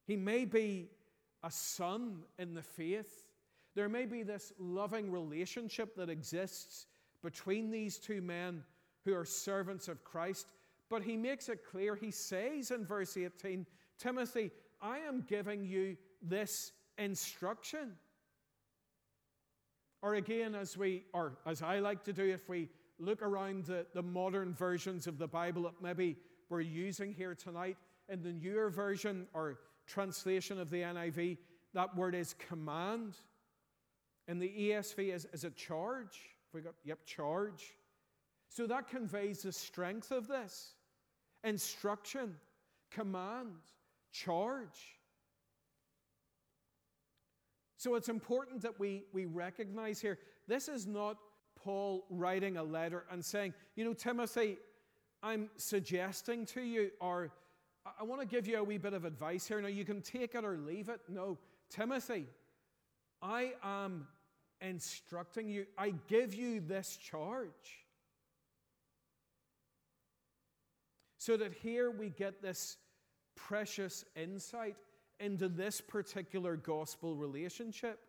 He 0.07 0.17
may 0.17 0.45
be 0.45 0.91
a 1.43 1.51
son 1.51 2.23
in 2.39 2.55
the 2.55 2.63
faith. 2.63 3.27
There 3.75 3.89
may 3.89 4.07
be 4.07 4.23
this 4.23 4.53
loving 4.59 5.11
relationship 5.11 5.95
that 5.97 6.11
exists 6.11 6.87
between 7.23 7.71
these 7.71 7.99
two 7.99 8.21
men 8.21 8.63
who 9.05 9.15
are 9.15 9.25
servants 9.25 9.89
of 9.89 10.05
Christ. 10.05 10.53
But 10.91 11.05
he 11.05 11.17
makes 11.17 11.49
it 11.49 11.61
clear, 11.65 11.95
he 11.95 12.11
says 12.11 12.73
in 12.73 12.85
verse 12.85 13.17
18, 13.17 13.65
Timothy, 13.99 14.51
I 14.83 14.99
am 14.99 15.25
giving 15.27 15.65
you 15.65 15.97
this 16.21 16.73
instruction. 16.99 17.93
Or 20.03 20.17
again, 20.17 20.57
as 20.57 20.77
we, 20.77 21.05
or 21.15 21.39
as 21.47 21.63
I 21.63 21.79
like 21.79 22.03
to 22.05 22.13
do, 22.13 22.25
if 22.25 22.49
we 22.49 22.69
look 22.99 23.23
around 23.23 23.67
the, 23.67 23.87
the 23.95 24.03
modern 24.03 24.53
versions 24.53 25.07
of 25.07 25.17
the 25.17 25.29
Bible 25.29 25.63
that 25.63 25.81
maybe 25.81 26.17
we're 26.49 26.61
using 26.61 27.13
here 27.13 27.37
tonight, 27.37 27.77
in 28.09 28.23
the 28.23 28.33
newer 28.33 28.69
version 28.69 29.29
or 29.33 29.61
translation 29.87 30.59
of 30.59 30.71
the 30.71 30.83
NIV, 30.83 31.39
that 31.73 31.97
word 31.97 32.17
is 32.17 32.35
command. 32.35 33.15
In 34.27 34.41
the 34.41 34.49
ESV 34.49 35.15
is, 35.15 35.27
is 35.33 35.45
a 35.45 35.51
charge. 35.51 36.19
We 36.53 36.63
got, 36.63 36.75
yep, 36.83 37.07
charge. 37.07 37.77
So 38.49 38.67
that 38.67 38.89
conveys 38.89 39.43
the 39.43 39.53
strength 39.53 40.11
of 40.11 40.27
this 40.27 40.75
instruction, 41.45 42.37
command, 42.91 43.57
charge. 44.13 44.99
So 47.77 47.95
it's 47.95 48.09
important 48.09 48.63
that 48.63 48.79
we, 48.79 49.05
we 49.13 49.25
recognize 49.25 50.01
here 50.01 50.19
this 50.47 50.69
is 50.69 50.87
not 50.87 51.17
Paul 51.57 52.05
writing 52.11 52.57
a 52.57 52.63
letter 52.63 53.05
and 53.11 53.25
saying, 53.25 53.55
you 53.77 53.85
know, 53.85 53.95
Timothy, 53.95 54.59
I'm 55.23 55.51
suggesting 55.57 56.47
to 56.47 56.61
you, 56.61 56.91
or 57.01 57.31
I 57.99 58.05
want 58.05 58.21
to 58.21 58.27
give 58.27 58.47
you 58.47 58.59
a 58.59 58.65
wee 58.65 58.79
bit 58.79 58.95
of 58.95 59.05
advice 59.05 59.47
here. 59.47 59.61
Now, 59.61 59.69
you 59.69 59.85
can 59.85 60.01
take 60.01 60.35
it 60.35 60.45
or 60.45 60.57
leave 60.57 60.89
it. 60.89 61.01
No, 61.09 61.39
Timothy, 61.71 62.27
I 63.23 63.53
am 63.63 64.07
instructing 64.61 65.49
you, 65.49 65.67
I 65.79 65.95
give 66.09 66.35
you 66.35 66.61
this 66.61 66.97
charge. 66.97 67.85
So 71.21 71.37
that 71.37 71.53
here 71.53 71.91
we 71.91 72.09
get 72.09 72.41
this 72.41 72.79
precious 73.37 74.07
insight 74.17 74.77
into 75.21 75.51
this 75.51 75.79
particular 75.79 76.57
gospel 76.57 77.15
relationship. 77.15 78.01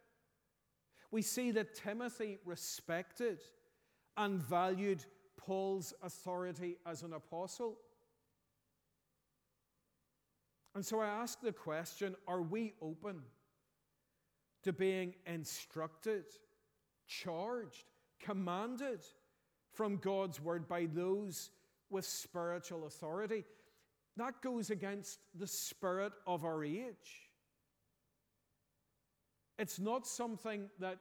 We 1.12 1.22
see 1.22 1.52
that 1.52 1.76
Timothy 1.76 2.40
respected 2.46 3.42
and 4.16 4.42
valued 4.42 5.04
Paul's 5.36 5.94
authority 6.02 6.78
as 6.86 7.04
an 7.04 7.12
apostle. 7.12 7.80
And 10.74 10.86
so 10.86 11.02
I 11.02 11.08
ask 11.08 11.42
the 11.42 11.52
question 11.52 12.16
are 12.30 12.42
we 12.42 12.76
open 12.82 13.24
to 14.64 14.72
being 14.72 15.16
instructed, 15.26 16.24
charged, 17.08 17.92
commanded 18.22 19.02
from 19.74 19.98
God's 19.98 20.40
word 20.40 20.70
by 20.70 20.86
those 20.86 21.50
with 21.92 22.06
spiritual 22.06 22.86
authority? 22.86 23.44
That 24.18 24.42
goes 24.42 24.70
against 24.70 25.20
the 25.36 25.48
spirit 25.48 26.14
of 26.28 26.44
our 26.44 26.64
age. 26.64 27.30
It's 29.58 29.80
not 29.80 30.08
something 30.08 30.70
that 30.80 30.98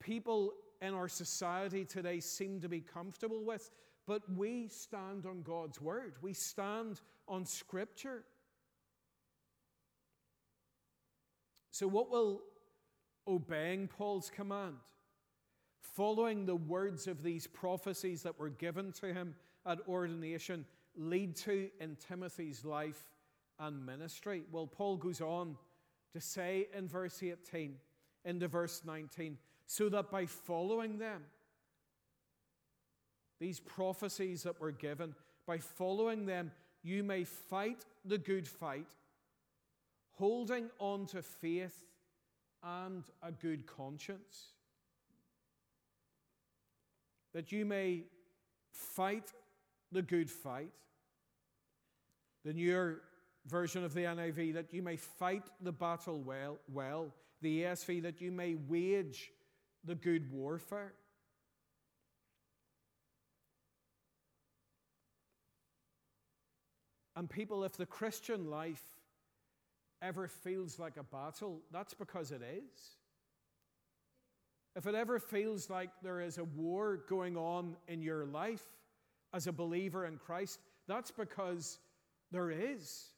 people 0.00 0.52
in 0.80 0.94
our 0.94 1.08
society 1.08 1.84
today 1.84 2.20
seem 2.20 2.60
to 2.60 2.68
be 2.68 2.80
comfortable 2.80 3.44
with, 3.44 3.70
but 4.06 4.22
we 4.36 4.68
stand 4.68 5.26
on 5.26 5.42
God's 5.42 5.80
word. 5.80 6.14
We 6.22 6.32
stand 6.32 7.00
on 7.26 7.44
Scripture. 7.44 8.24
So, 11.70 11.88
what 11.88 12.10
will 12.10 12.42
obeying 13.26 13.88
Paul's 13.88 14.30
command, 14.30 14.76
following 15.80 16.46
the 16.46 16.56
words 16.56 17.06
of 17.06 17.22
these 17.22 17.46
prophecies 17.46 18.22
that 18.22 18.38
were 18.38 18.50
given 18.50 18.92
to 18.92 19.12
him 19.12 19.34
at 19.66 19.78
ordination, 19.88 20.64
lead 20.96 21.36
to 21.36 21.68
in 21.80 21.96
Timothy's 21.96 22.64
life 22.64 23.04
and 23.58 23.84
ministry? 23.84 24.44
Well, 24.50 24.66
Paul 24.66 24.96
goes 24.96 25.20
on 25.20 25.56
to 26.12 26.20
say 26.20 26.68
in 26.76 26.88
verse 26.88 27.22
18, 27.22 27.76
into 28.24 28.48
verse 28.48 28.82
19, 28.84 29.38
so 29.66 29.88
that 29.88 30.10
by 30.10 30.26
following 30.26 30.98
them, 30.98 31.22
these 33.40 33.60
prophecies 33.60 34.44
that 34.44 34.60
were 34.60 34.72
given, 34.72 35.14
by 35.46 35.58
following 35.58 36.24
them, 36.26 36.50
you 36.82 37.02
may 37.02 37.24
fight 37.24 37.84
the 38.04 38.18
good 38.18 38.46
fight, 38.46 38.86
holding 40.12 40.70
on 40.78 41.06
to 41.06 41.22
faith 41.22 41.84
and 42.62 43.04
a 43.22 43.32
good 43.32 43.66
conscience. 43.66 44.52
That 47.32 47.50
you 47.50 47.64
may 47.64 48.04
fight 48.70 49.32
the 49.94 50.02
good 50.02 50.30
fight. 50.30 50.72
The 52.44 52.52
newer 52.52 53.00
version 53.46 53.84
of 53.84 53.94
the 53.94 54.00
NIV, 54.00 54.54
that 54.54 54.74
you 54.74 54.82
may 54.82 54.96
fight 54.96 55.44
the 55.62 55.72
battle 55.72 56.20
well, 56.20 56.58
well. 56.70 57.14
The 57.40 57.62
ESV, 57.62 58.02
that 58.02 58.20
you 58.20 58.30
may 58.30 58.54
wage 58.54 59.30
the 59.84 59.94
good 59.94 60.30
warfare. 60.30 60.92
And 67.16 67.30
people, 67.30 67.64
if 67.64 67.76
the 67.76 67.86
Christian 67.86 68.50
life 68.50 68.82
ever 70.02 70.26
feels 70.26 70.78
like 70.78 70.96
a 70.96 71.04
battle, 71.04 71.60
that's 71.70 71.94
because 71.94 72.32
it 72.32 72.42
is. 72.42 72.96
If 74.74 74.86
it 74.86 74.96
ever 74.96 75.20
feels 75.20 75.70
like 75.70 75.90
there 76.02 76.20
is 76.20 76.38
a 76.38 76.44
war 76.44 77.04
going 77.08 77.36
on 77.36 77.76
in 77.86 78.02
your 78.02 78.26
life 78.26 78.66
as 79.34 79.46
a 79.46 79.52
believer 79.52 80.06
in 80.06 80.16
Christ, 80.16 80.60
that's 80.86 81.10
because 81.10 81.78
there 82.30 82.50
is. 82.50 83.08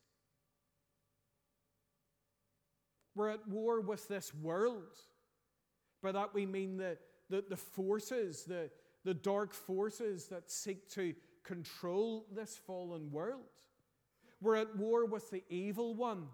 We're 3.14 3.28
at 3.28 3.46
war 3.48 3.80
with 3.80 4.08
this 4.08 4.34
world. 4.34 4.96
By 6.02 6.12
that 6.12 6.34
we 6.34 6.46
mean 6.46 6.76
the, 6.76 6.96
the, 7.30 7.44
the 7.48 7.56
forces, 7.56 8.44
the, 8.44 8.70
the 9.04 9.14
dark 9.14 9.54
forces 9.54 10.26
that 10.26 10.50
seek 10.50 10.88
to 10.92 11.14
control 11.44 12.26
this 12.34 12.56
fallen 12.56 13.10
world. 13.10 13.40
We're 14.40 14.56
at 14.56 14.76
war 14.76 15.06
with 15.06 15.30
the 15.30 15.42
evil 15.48 15.94
one 15.94 16.26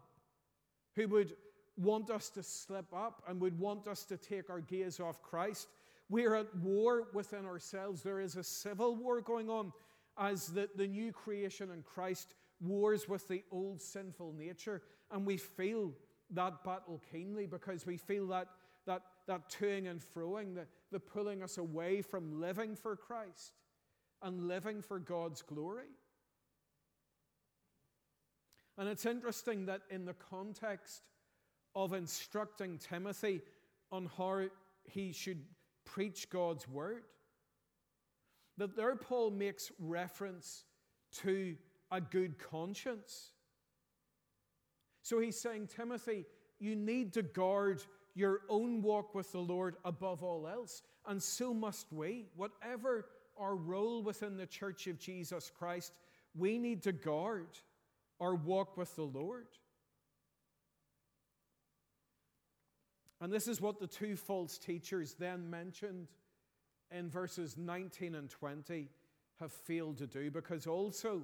who 0.96 1.08
would 1.08 1.34
want 1.76 2.10
us 2.10 2.28
to 2.30 2.42
slip 2.42 2.92
up 2.94 3.22
and 3.28 3.40
would 3.40 3.58
want 3.58 3.86
us 3.86 4.04
to 4.04 4.16
take 4.16 4.50
our 4.50 4.60
gaze 4.60 5.00
off 5.00 5.22
Christ. 5.22 5.68
We're 6.08 6.34
at 6.34 6.54
war 6.56 7.08
within 7.12 7.46
ourselves. 7.46 8.02
There 8.02 8.20
is 8.20 8.36
a 8.36 8.44
civil 8.44 8.96
war 8.96 9.20
going 9.20 9.48
on 9.48 9.72
as 10.18 10.48
the, 10.48 10.68
the 10.76 10.86
new 10.86 11.12
creation 11.12 11.70
in 11.70 11.82
Christ 11.82 12.34
wars 12.60 13.08
with 13.08 13.26
the 13.28 13.42
old 13.50 13.80
sinful 13.80 14.34
nature. 14.34 14.82
And 15.10 15.26
we 15.26 15.36
feel 15.36 15.92
that 16.30 16.64
battle 16.64 17.02
keenly 17.10 17.46
because 17.46 17.86
we 17.86 17.96
feel 17.96 18.26
that, 18.28 18.48
that, 18.86 19.02
that 19.26 19.50
toing 19.50 19.90
and 19.90 20.00
froing, 20.00 20.54
the, 20.54 20.66
the 20.90 21.00
pulling 21.00 21.42
us 21.42 21.58
away 21.58 22.02
from 22.02 22.40
living 22.40 22.76
for 22.76 22.96
Christ 22.96 23.52
and 24.22 24.48
living 24.48 24.82
for 24.82 24.98
God's 24.98 25.42
glory. 25.42 25.88
And 28.78 28.88
it's 28.88 29.06
interesting 29.06 29.66
that 29.66 29.82
in 29.90 30.04
the 30.04 30.14
context 30.14 31.02
of 31.74 31.92
instructing 31.92 32.78
Timothy 32.78 33.42
on 33.90 34.10
how 34.16 34.46
he 34.84 35.12
should 35.12 35.42
preach 35.92 36.30
God's 36.30 36.66
word, 36.66 37.04
that 38.56 38.74
there 38.74 38.96
Paul 38.96 39.30
makes 39.30 39.70
reference 39.78 40.64
to 41.18 41.54
a 41.90 42.00
good 42.00 42.38
conscience. 42.38 43.32
So 45.02 45.20
he's 45.20 45.38
saying, 45.38 45.66
Timothy, 45.66 46.24
you 46.58 46.74
need 46.74 47.12
to 47.12 47.22
guard 47.22 47.82
your 48.14 48.40
own 48.48 48.80
walk 48.80 49.14
with 49.14 49.32
the 49.32 49.40
Lord 49.40 49.76
above 49.84 50.22
all 50.22 50.48
else, 50.48 50.82
and 51.06 51.22
so 51.22 51.52
must 51.52 51.92
we. 51.92 52.24
Whatever 52.36 53.06
our 53.38 53.54
role 53.54 54.02
within 54.02 54.38
the 54.38 54.46
church 54.46 54.86
of 54.86 54.98
Jesus 54.98 55.52
Christ, 55.58 55.92
we 56.34 56.56
need 56.56 56.82
to 56.84 56.92
guard 56.92 57.48
our 58.18 58.34
walk 58.34 58.78
with 58.78 58.96
the 58.96 59.02
Lord. 59.02 59.48
And 63.22 63.32
this 63.32 63.46
is 63.46 63.60
what 63.60 63.78
the 63.78 63.86
two 63.86 64.16
false 64.16 64.58
teachers 64.58 65.14
then 65.14 65.48
mentioned 65.48 66.08
in 66.90 67.08
verses 67.08 67.56
19 67.56 68.16
and 68.16 68.28
20 68.28 68.88
have 69.38 69.52
failed 69.52 69.98
to 69.98 70.08
do, 70.08 70.28
because 70.28 70.66
also 70.66 71.22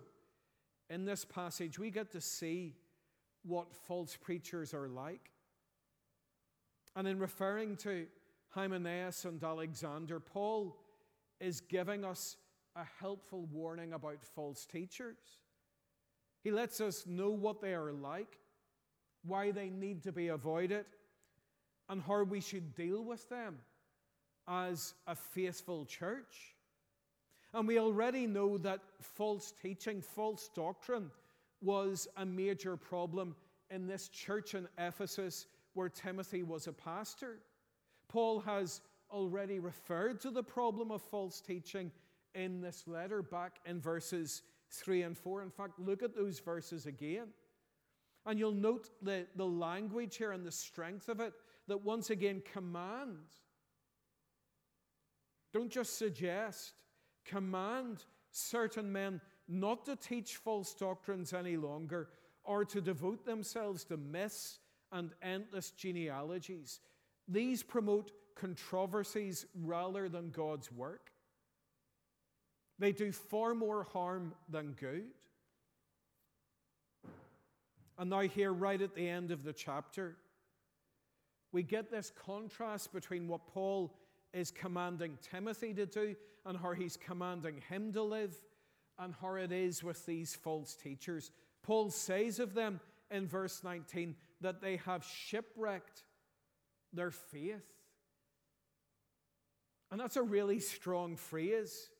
in 0.88 1.04
this 1.04 1.24
passage 1.24 1.76
we 1.76 1.90
get 1.90 2.12
to 2.12 2.20
see 2.20 2.76
what 3.42 3.74
false 3.74 4.14
preachers 4.14 4.72
are 4.72 4.86
like. 4.86 5.32
And 6.94 7.08
in 7.08 7.18
referring 7.18 7.74
to 7.78 8.06
Hymenaeus 8.50 9.24
and 9.24 9.42
Alexander, 9.42 10.20
Paul 10.20 10.76
is 11.40 11.60
giving 11.60 12.04
us 12.04 12.36
a 12.76 12.84
helpful 13.00 13.48
warning 13.50 13.92
about 13.92 14.22
false 14.22 14.64
teachers. 14.66 15.18
He 16.44 16.52
lets 16.52 16.80
us 16.80 17.08
know 17.08 17.30
what 17.30 17.60
they 17.60 17.74
are 17.74 17.92
like, 17.92 18.38
why 19.24 19.50
they 19.50 19.68
need 19.68 20.04
to 20.04 20.12
be 20.12 20.28
avoided, 20.28 20.86
and 21.88 22.02
how 22.02 22.22
we 22.22 22.40
should 22.40 22.74
deal 22.74 23.02
with 23.02 23.28
them 23.28 23.56
as 24.46 24.94
a 25.06 25.14
faithful 25.14 25.84
church. 25.84 26.54
And 27.54 27.66
we 27.66 27.78
already 27.78 28.26
know 28.26 28.58
that 28.58 28.80
false 29.00 29.52
teaching, 29.62 30.02
false 30.02 30.50
doctrine, 30.54 31.10
was 31.62 32.06
a 32.16 32.26
major 32.26 32.76
problem 32.76 33.34
in 33.70 33.86
this 33.86 34.08
church 34.08 34.54
in 34.54 34.68
Ephesus 34.78 35.46
where 35.74 35.88
Timothy 35.88 36.42
was 36.42 36.66
a 36.66 36.72
pastor. 36.72 37.38
Paul 38.08 38.40
has 38.40 38.80
already 39.10 39.58
referred 39.58 40.20
to 40.20 40.30
the 40.30 40.42
problem 40.42 40.90
of 40.90 41.02
false 41.02 41.40
teaching 41.40 41.90
in 42.34 42.60
this 42.60 42.84
letter 42.86 43.22
back 43.22 43.60
in 43.64 43.80
verses 43.80 44.42
3 44.70 45.02
and 45.02 45.16
4. 45.16 45.42
In 45.42 45.50
fact, 45.50 45.78
look 45.78 46.02
at 46.02 46.14
those 46.14 46.38
verses 46.38 46.86
again. 46.86 47.28
And 48.26 48.38
you'll 48.38 48.52
note 48.52 48.90
the, 49.02 49.26
the 49.36 49.46
language 49.46 50.16
here 50.16 50.32
and 50.32 50.44
the 50.44 50.52
strength 50.52 51.08
of 51.08 51.20
it 51.20 51.32
that 51.68 51.84
once 51.84 52.10
again 52.10 52.42
command. 52.52 53.18
Don't 55.52 55.70
just 55.70 55.96
suggest, 55.96 56.72
command 57.24 58.04
certain 58.30 58.92
men 58.92 59.20
not 59.46 59.86
to 59.86 59.96
teach 59.96 60.36
false 60.36 60.74
doctrines 60.74 61.32
any 61.32 61.56
longer 61.56 62.08
or 62.44 62.64
to 62.64 62.80
devote 62.80 63.24
themselves 63.24 63.84
to 63.84 63.96
myths 63.96 64.58
and 64.92 65.10
endless 65.22 65.70
genealogies. 65.70 66.80
These 67.26 67.62
promote 67.62 68.10
controversies 68.34 69.46
rather 69.54 70.08
than 70.08 70.30
God's 70.30 70.70
work. 70.72 71.12
They 72.78 72.92
do 72.92 73.12
far 73.12 73.54
more 73.54 73.84
harm 73.84 74.34
than 74.48 74.72
good. 74.72 75.06
And 77.98 78.10
now, 78.10 78.20
here, 78.20 78.52
right 78.52 78.80
at 78.80 78.94
the 78.94 79.08
end 79.08 79.32
of 79.32 79.42
the 79.42 79.52
chapter, 79.52 80.16
we 81.52 81.62
get 81.62 81.90
this 81.90 82.12
contrast 82.26 82.92
between 82.92 83.28
what 83.28 83.46
Paul 83.46 83.94
is 84.32 84.50
commanding 84.50 85.18
Timothy 85.30 85.72
to 85.74 85.86
do 85.86 86.14
and 86.44 86.58
how 86.58 86.72
he's 86.72 86.96
commanding 86.96 87.62
him 87.68 87.92
to 87.92 88.02
live, 88.02 88.34
and 88.98 89.14
how 89.20 89.34
it 89.34 89.52
is 89.52 89.84
with 89.84 90.04
these 90.06 90.34
false 90.34 90.74
teachers. 90.74 91.30
Paul 91.62 91.90
says 91.90 92.40
of 92.40 92.54
them 92.54 92.80
in 93.10 93.26
verse 93.26 93.62
19 93.62 94.16
that 94.40 94.60
they 94.60 94.76
have 94.78 95.04
shipwrecked 95.04 96.02
their 96.92 97.10
faith. 97.10 97.64
And 99.90 100.00
that's 100.00 100.16
a 100.16 100.22
really 100.22 100.58
strong 100.58 101.16
phrase. 101.16 101.90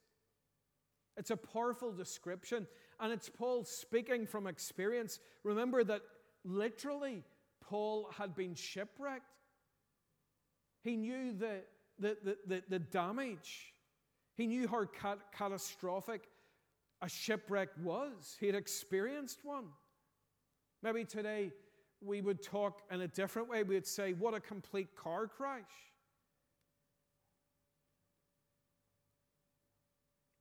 It's 1.16 1.30
a 1.30 1.37
powerful 1.37 1.92
description, 1.92 2.66
and 3.00 3.12
it's 3.12 3.28
Paul 3.28 3.64
speaking 3.64 4.26
from 4.26 4.46
experience. 4.46 5.18
Remember 5.42 5.82
that 5.84 6.02
literally, 6.44 7.24
Paul 7.61 8.08
had 8.16 8.34
been 8.34 8.54
shipwrecked. 8.54 9.38
He 10.88 10.96
knew 10.96 11.35
the, 11.35 11.61
the, 11.98 12.16
the, 12.24 12.37
the, 12.46 12.62
the 12.66 12.79
damage. 12.79 13.74
He 14.38 14.46
knew 14.46 14.66
how 14.66 14.87
cat- 14.87 15.18
catastrophic 15.37 16.22
a 17.03 17.09
shipwreck 17.11 17.68
was. 17.83 18.38
He 18.40 18.46
had 18.46 18.55
experienced 18.55 19.40
one. 19.42 19.66
Maybe 20.83 21.05
today 21.05 21.53
we 22.01 22.22
would 22.22 22.42
talk 22.42 22.81
in 22.90 23.03
a 23.03 23.09
different 23.09 23.51
way. 23.51 23.64
We 23.64 23.74
would 23.74 23.87
say, 23.87 24.14
What 24.14 24.33
a 24.33 24.40
complete 24.40 24.96
car 24.96 25.27
crash. 25.27 25.61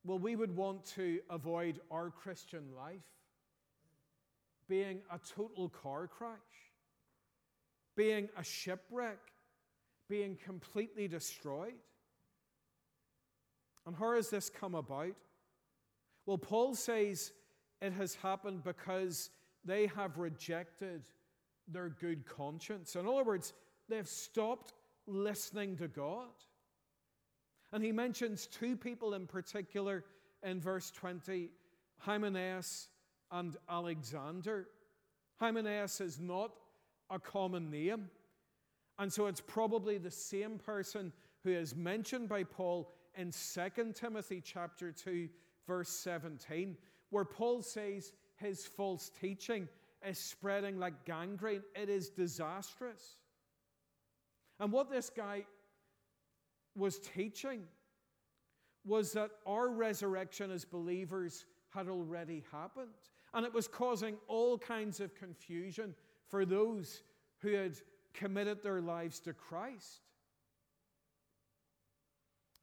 Well, 0.05 0.19
we 0.19 0.37
would 0.37 0.55
want 0.55 0.85
to 0.95 1.19
avoid 1.29 1.81
our 1.91 2.09
Christian 2.09 2.73
life 2.73 3.01
being 4.69 5.01
a 5.11 5.19
total 5.35 5.67
car 5.67 6.07
crash, 6.07 6.37
being 7.97 8.29
a 8.37 8.43
shipwreck 8.45 9.19
being 10.09 10.37
completely 10.43 11.07
destroyed. 11.07 11.73
And 13.85 13.95
how 13.95 14.15
has 14.15 14.29
this 14.29 14.49
come 14.49 14.75
about? 14.75 15.15
Well, 16.25 16.37
Paul 16.37 16.75
says 16.75 17.31
it 17.81 17.93
has 17.93 18.15
happened 18.15 18.63
because 18.63 19.29
they 19.63 19.87
have 19.87 20.17
rejected 20.17 21.03
their 21.67 21.89
good 21.89 22.25
conscience. 22.25 22.95
In 22.95 23.07
other 23.07 23.23
words, 23.23 23.53
they've 23.89 24.07
stopped 24.07 24.73
listening 25.05 25.77
to 25.77 25.87
God. 25.87 26.27
And 27.71 27.83
he 27.83 27.91
mentions 27.91 28.47
two 28.47 28.75
people 28.75 29.13
in 29.13 29.27
particular 29.27 30.05
in 30.43 30.61
verse 30.61 30.91
20 30.91 31.49
Hymenaeus 31.99 32.87
and 33.31 33.57
Alexander. 33.69 34.67
Hymenaeus 35.37 36.01
is 36.01 36.19
not 36.19 36.51
a 37.09 37.19
common 37.19 37.69
name. 37.69 38.09
And 38.99 39.11
so 39.11 39.27
it's 39.27 39.41
probably 39.41 39.97
the 39.97 40.11
same 40.11 40.57
person 40.57 41.11
who 41.43 41.51
is 41.51 41.75
mentioned 41.75 42.29
by 42.29 42.43
Paul 42.43 42.91
in 43.15 43.31
2 43.31 43.93
Timothy 43.93 44.41
chapter 44.43 44.91
2 44.91 45.29
verse 45.67 45.89
17 45.89 46.77
where 47.09 47.25
Paul 47.25 47.61
says 47.61 48.13
his 48.35 48.65
false 48.65 49.09
teaching 49.09 49.67
is 50.05 50.17
spreading 50.17 50.77
like 50.77 51.05
gangrene. 51.05 51.63
It 51.75 51.89
is 51.89 52.09
disastrous. 52.09 53.17
And 54.59 54.71
what 54.71 54.89
this 54.89 55.09
guy 55.09 55.45
was 56.75 56.99
teaching 56.99 57.61
was 58.85 59.13
that 59.13 59.31
our 59.45 59.69
resurrection 59.69 60.51
as 60.51 60.65
believers 60.65 61.45
had 61.69 61.87
already 61.87 62.43
happened. 62.51 62.89
And 63.33 63.45
it 63.45 63.53
was 63.53 63.67
causing 63.67 64.15
all 64.27 64.57
kinds 64.57 64.99
of 64.99 65.13
confusion 65.15 65.93
for 66.27 66.45
those 66.45 67.03
who 67.39 67.53
had 67.53 67.77
committed 68.17 68.63
their 68.63 68.81
lives 68.81 69.19
to 69.21 69.33
Christ. 69.33 70.01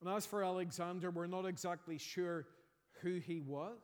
And 0.01 0.15
as 0.15 0.27
for 0.27 0.45
Alexander, 0.45 1.11
we're 1.11 1.27
not 1.27 1.47
exactly 1.47 1.97
sure 1.97 2.47
who 3.01 3.15
he 3.15 3.41
was. 3.41 3.79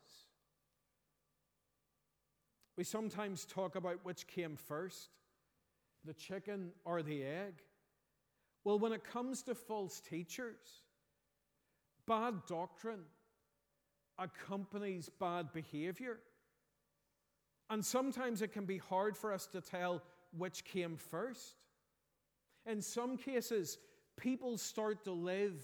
We 2.76 2.84
sometimes 2.84 3.46
talk 3.46 3.76
about 3.76 4.04
which 4.04 4.26
came 4.26 4.56
first, 4.56 5.08
the 6.04 6.14
chicken 6.14 6.72
or 6.84 7.02
the 7.02 7.22
egg. 7.22 7.54
Well, 8.64 8.78
when 8.78 8.92
it 8.92 9.04
comes 9.04 9.42
to 9.44 9.54
false 9.54 10.00
teachers, 10.00 10.82
bad 12.06 12.34
doctrine 12.46 13.04
accompanies 14.18 15.08
bad 15.08 15.52
behavior. 15.52 16.18
And 17.70 17.84
sometimes 17.84 18.42
it 18.42 18.52
can 18.52 18.66
be 18.66 18.78
hard 18.78 19.16
for 19.16 19.32
us 19.32 19.46
to 19.48 19.60
tell 19.60 20.02
which 20.36 20.64
came 20.64 20.96
first. 20.96 21.56
In 22.66 22.80
some 22.82 23.16
cases, 23.16 23.78
people 24.16 24.56
start 24.58 25.04
to 25.04 25.12
live 25.12 25.60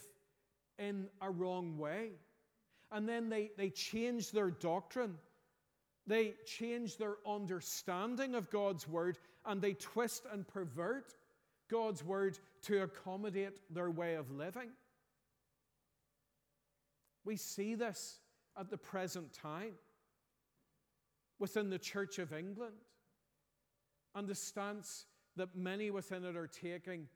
in 0.78 1.06
a 1.20 1.30
wrong 1.30 1.78
way. 1.78 2.10
And 2.92 3.08
then 3.08 3.28
they, 3.28 3.50
they 3.56 3.70
change 3.70 4.30
their 4.30 4.50
doctrine. 4.50 5.16
They 6.06 6.34
change 6.46 6.98
their 6.98 7.16
understanding 7.26 8.34
of 8.34 8.50
God's 8.50 8.88
word 8.88 9.18
and 9.44 9.60
they 9.60 9.74
twist 9.74 10.24
and 10.32 10.46
pervert 10.46 11.14
God's 11.68 12.04
word 12.04 12.38
to 12.62 12.82
accommodate 12.82 13.58
their 13.70 13.90
way 13.90 14.14
of 14.14 14.30
living. 14.30 14.70
We 17.24 17.36
see 17.36 17.74
this 17.74 18.20
at 18.58 18.70
the 18.70 18.76
present 18.76 19.32
time 19.32 19.72
within 21.40 21.70
the 21.70 21.78
Church 21.78 22.18
of 22.18 22.32
England 22.32 22.76
and 24.16 24.26
the 24.26 24.34
stance 24.34 25.04
that 25.36 25.54
many 25.54 25.90
within 25.90 26.24
it 26.24 26.36
are 26.36 26.48
taking 26.48 27.06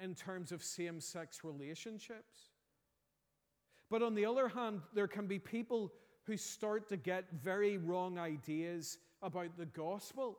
in 0.00 0.14
terms 0.14 0.52
of 0.52 0.62
same 0.62 1.00
sex 1.00 1.40
relationships. 1.42 2.52
But 3.90 4.02
on 4.02 4.14
the 4.14 4.24
other 4.24 4.48
hand, 4.48 4.80
there 4.94 5.08
can 5.08 5.26
be 5.26 5.38
people 5.38 5.92
who 6.22 6.36
start 6.36 6.88
to 6.88 6.96
get 6.96 7.24
very 7.42 7.76
wrong 7.76 8.18
ideas 8.18 8.98
about 9.20 9.58
the 9.58 9.66
gospel. 9.66 10.38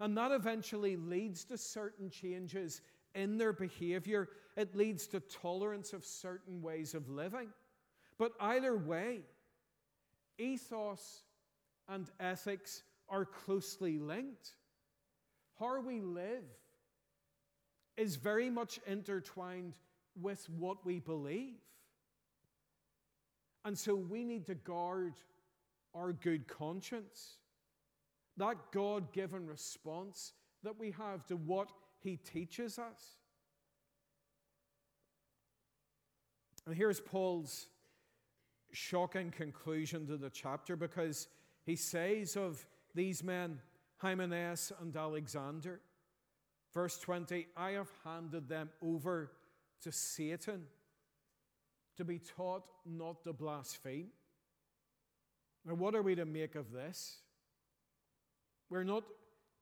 And 0.00 0.16
that 0.16 0.30
eventually 0.30 0.96
leads 0.96 1.44
to 1.46 1.58
certain 1.58 2.08
changes 2.08 2.80
in 3.14 3.36
their 3.36 3.52
behavior. 3.52 4.28
It 4.56 4.76
leads 4.76 5.08
to 5.08 5.20
tolerance 5.20 5.92
of 5.92 6.04
certain 6.04 6.62
ways 6.62 6.94
of 6.94 7.08
living. 7.08 7.48
But 8.16 8.32
either 8.40 8.76
way, 8.76 9.20
ethos 10.38 11.22
and 11.88 12.08
ethics 12.20 12.84
are 13.08 13.24
closely 13.24 13.98
linked. 13.98 14.54
How 15.58 15.80
we 15.80 16.00
live 16.00 16.44
is 17.96 18.16
very 18.16 18.48
much 18.48 18.78
intertwined 18.86 19.74
with 20.20 20.48
what 20.50 20.84
we 20.84 21.00
believe. 21.00 21.58
And 23.64 23.76
so 23.76 23.94
we 23.94 24.24
need 24.24 24.46
to 24.46 24.54
guard 24.54 25.14
our 25.94 26.12
good 26.12 26.46
conscience, 26.46 27.38
that 28.36 28.56
God 28.72 29.12
given 29.12 29.46
response 29.46 30.32
that 30.62 30.78
we 30.78 30.92
have 30.92 31.26
to 31.26 31.36
what 31.36 31.70
He 32.00 32.16
teaches 32.16 32.78
us. 32.78 33.16
And 36.66 36.76
here's 36.76 37.00
Paul's 37.00 37.66
shocking 38.72 39.30
conclusion 39.30 40.06
to 40.06 40.16
the 40.16 40.30
chapter 40.30 40.76
because 40.76 41.28
he 41.64 41.76
says 41.76 42.36
of 42.36 42.64
these 42.94 43.24
men, 43.24 43.58
Hymenaeus 43.98 44.72
and 44.80 44.96
Alexander, 44.96 45.80
verse 46.72 46.98
20, 46.98 47.48
I 47.56 47.72
have 47.72 47.90
handed 48.04 48.48
them 48.48 48.70
over 48.80 49.32
to 49.82 49.92
Satan 49.92 50.64
to 51.96 52.04
be 52.04 52.18
taught 52.18 52.64
not 52.86 53.24
to 53.24 53.32
blaspheme. 53.32 54.08
Now, 55.64 55.74
what 55.74 55.94
are 55.94 56.02
we 56.02 56.14
to 56.14 56.24
make 56.24 56.54
of 56.54 56.72
this? 56.72 57.18
We're 58.70 58.84
not 58.84 59.04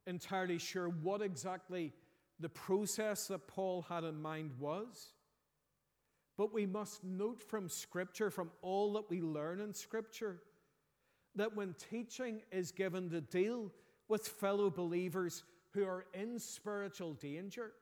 entirely 0.07 0.59
sure 0.59 0.89
what 0.89 1.23
exactly 1.23 1.93
the 2.39 2.49
process 2.49 3.29
that 3.29 3.49
Paul 3.49 3.87
had 3.89 4.05
in 4.05 4.21
mind 4.21 4.53
was. 4.59 5.15
But 6.37 6.53
we 6.53 6.67
must 6.67 7.03
note 7.03 7.43
from 7.43 7.69
Scripture, 7.69 8.31
from 8.31 8.51
all 8.61 8.93
that 8.93 9.09
we 9.09 9.23
learn 9.23 9.61
in 9.61 9.73
Scripture, 9.73 10.43
that 11.35 11.57
when 11.57 11.75
teaching 11.91 12.43
is 12.53 12.73
given 12.73 13.09
to 13.11 13.23
deal 13.23 13.73
with 14.09 14.29
fellow 14.29 14.71
believers 14.71 15.43
who 15.71 15.85
are 15.85 16.07
in 16.15 16.39
spiritual 16.39 17.15
danger, 17.15 17.73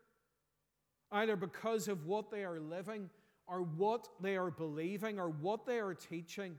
either 1.12 1.36
because 1.36 1.88
of 1.88 2.06
what 2.06 2.30
they 2.30 2.44
are 2.44 2.60
living 2.60 3.10
or 3.46 3.62
what 3.62 4.08
they 4.20 4.36
are 4.36 4.50
believing 4.50 5.18
or 5.18 5.28
what 5.28 5.66
they 5.66 5.78
are 5.78 5.94
teaching, 5.94 6.56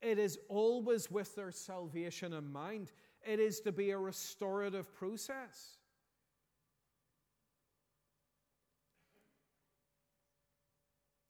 it 0.00 0.18
is 0.18 0.38
always 0.48 1.10
with 1.10 1.34
their 1.36 1.52
salvation 1.52 2.32
in 2.32 2.52
mind. 2.52 2.92
It 3.24 3.38
is 3.38 3.60
to 3.60 3.72
be 3.72 3.92
a 3.92 3.98
restorative 3.98 4.92
process. 4.94 5.78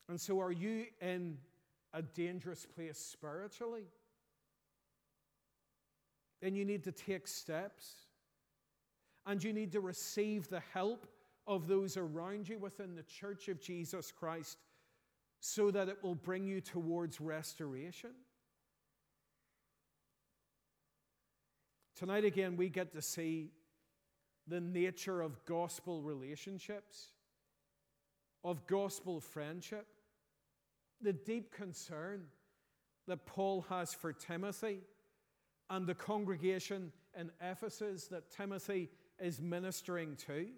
And 0.08 0.20
so, 0.20 0.40
are 0.40 0.52
you 0.52 0.86
in 1.00 1.38
a 1.94 2.02
dangerous 2.02 2.66
place 2.66 2.98
spiritually? 2.98 3.84
Then 6.42 6.56
you 6.56 6.64
need 6.64 6.82
to 6.84 6.92
take 6.92 7.28
steps. 7.28 7.94
And 9.24 9.42
you 9.42 9.52
need 9.52 9.72
to 9.72 9.80
receive 9.80 10.48
the 10.48 10.62
help 10.74 11.06
of 11.46 11.68
those 11.68 11.96
around 11.96 12.48
you 12.48 12.58
within 12.58 12.96
the 12.96 13.04
church 13.04 13.48
of 13.48 13.60
Jesus 13.60 14.10
Christ 14.10 14.58
so 15.40 15.70
that 15.70 15.88
it 15.88 15.98
will 16.02 16.16
bring 16.16 16.46
you 16.46 16.60
towards 16.60 17.20
restoration. 17.20 18.10
Tonight, 21.96 22.24
again, 22.24 22.56
we 22.56 22.68
get 22.68 22.92
to 22.92 23.02
see 23.02 23.50
the 24.48 24.60
nature 24.60 25.20
of 25.20 25.44
gospel 25.44 26.02
relationships, 26.02 27.08
of 28.42 28.66
gospel 28.66 29.20
friendship, 29.20 29.86
the 31.00 31.12
deep 31.12 31.52
concern 31.52 32.24
that 33.06 33.24
Paul 33.26 33.64
has 33.68 33.94
for 33.94 34.12
Timothy 34.12 34.80
and 35.72 35.86
the 35.86 35.94
congregation 35.94 36.92
in 37.18 37.30
Ephesus 37.40 38.06
that 38.08 38.30
Timothy 38.30 38.90
is 39.18 39.40
ministering 39.40 40.16
to 40.26 40.48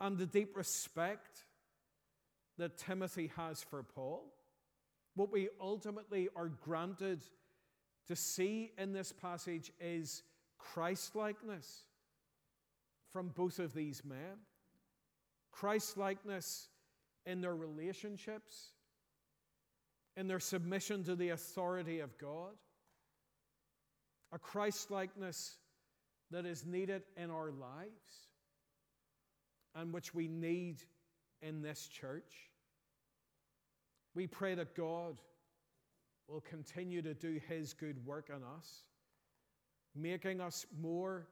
and 0.00 0.18
the 0.18 0.26
deep 0.26 0.54
respect 0.54 1.44
that 2.58 2.76
Timothy 2.76 3.32
has 3.36 3.62
for 3.62 3.82
Paul. 3.82 4.34
What 5.14 5.32
we 5.32 5.48
ultimately 5.58 6.28
are 6.36 6.48
granted 6.48 7.22
to 8.06 8.14
see 8.14 8.72
in 8.76 8.92
this 8.92 9.12
passage 9.12 9.72
is 9.80 10.22
Christlikeness 10.58 11.84
from 13.14 13.28
both 13.28 13.58
of 13.58 13.72
these 13.72 14.04
men. 14.04 14.40
Christlikeness 15.52 16.68
in 17.24 17.40
their 17.40 17.56
relationships, 17.56 18.72
in 20.18 20.28
their 20.28 20.40
submission 20.40 21.02
to 21.04 21.16
the 21.16 21.30
authority 21.30 22.00
of 22.00 22.18
God, 22.18 22.52
a 24.32 24.38
Christlikeness 24.38 25.56
that 26.30 26.44
is 26.46 26.66
needed 26.66 27.02
in 27.16 27.30
our 27.30 27.50
lives 27.50 28.28
and 29.74 29.92
which 29.92 30.14
we 30.14 30.28
need 30.28 30.82
in 31.42 31.62
this 31.62 31.86
church. 31.88 32.50
We 34.14 34.26
pray 34.26 34.54
that 34.54 34.74
God 34.74 35.20
will 36.28 36.40
continue 36.40 37.02
to 37.02 37.14
do 37.14 37.40
His 37.48 37.74
good 37.74 38.04
work 38.06 38.30
in 38.30 38.42
us, 38.42 38.84
making 39.94 40.40
us 40.40 40.64
more 40.80 41.26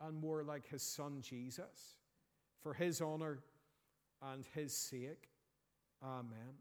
and 0.00 0.20
more 0.20 0.42
like 0.42 0.66
His 0.68 0.82
Son 0.82 1.20
Jesus 1.20 1.96
for 2.62 2.74
His 2.74 3.00
honor 3.00 3.40
and 4.22 4.44
His 4.54 4.76
sake. 4.76 5.28
Amen. 6.02 6.54